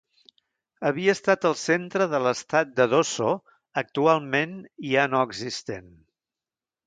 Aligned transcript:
Havia 0.89 1.13
estat 1.17 1.43
el 1.49 1.53
centre 1.63 2.07
de 2.13 2.21
l'estat 2.27 2.71
de 2.79 2.87
Dosso 2.95 3.29
actualment 3.83 4.57
ja 4.95 5.07
no 5.13 5.21
existent. 5.29 5.93